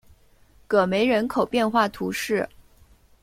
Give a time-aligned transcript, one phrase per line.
[0.67, 2.49] 戈梅人口变化图示